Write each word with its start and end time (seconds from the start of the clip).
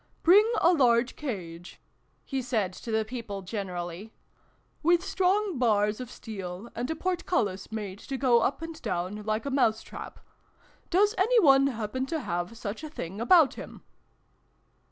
"Bring 0.23 0.51
a 0.61 0.73
large 0.73 1.15
cage," 1.15 1.79
he 2.25 2.41
said 2.41 2.73
to 2.73 2.89
the 2.89 3.05
people 3.05 3.43
generally," 3.43 4.15
with 4.81 5.03
strong 5.05 5.59
bars 5.59 5.99
of 5.99 6.09
steel, 6.09 6.71
and 6.73 6.89
a 6.89 6.95
portcullis 6.95 7.71
made 7.71 7.99
to 7.99 8.17
go 8.17 8.39
up 8.39 8.63
and 8.63 8.81
down 8.81 9.21
like 9.21 9.45
a 9.45 9.51
mouse 9.51 9.83
trap! 9.83 10.19
Does 10.89 11.13
any 11.19 11.39
one 11.39 11.67
happen 11.67 12.07
to 12.07 12.19
have 12.21 12.57
such 12.57 12.83
a 12.83 12.89
thing 12.89 13.21
about 13.21 13.53
him 13.53 13.83